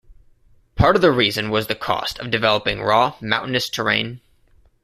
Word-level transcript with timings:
Part 0.73 0.95
of 0.95 1.03
the 1.03 1.11
reason 1.11 1.51
was 1.51 1.67
the 1.67 1.75
cost 1.75 2.17
of 2.17 2.31
developing 2.31 2.81
raw 2.81 3.15
mountainous 3.21 3.69
terrain. 3.69 4.19